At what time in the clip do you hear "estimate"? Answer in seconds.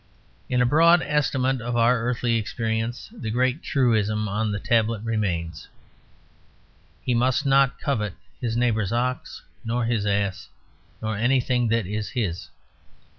1.03-1.61